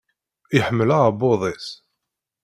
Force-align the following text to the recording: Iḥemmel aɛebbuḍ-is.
Iḥemmel 0.57 0.89
aɛebbuḍ-is. 0.95 1.67